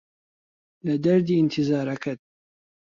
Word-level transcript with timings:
لە 0.85 0.95
دەردی 1.05 1.35
ئینتیزارەکەت 1.37 2.19